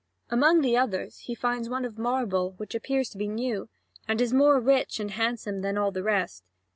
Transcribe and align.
Among 0.31 0.61
the 0.61 0.75
others, 0.75 1.19
he 1.19 1.35
finds 1.35 1.69
one 1.69 1.85
of 1.85 1.99
marble, 1.99 2.53
which 2.57 2.73
appears 2.73 3.07
to 3.09 3.19
be 3.19 3.27
new, 3.27 3.69
and 4.07 4.19
is 4.19 4.33
more 4.33 4.59
rich 4.59 4.99
and 4.99 5.11
handsome 5.11 5.61
than 5.61 5.77
all 5.77 5.91
the 5.91 6.01
rest. 6.01 6.43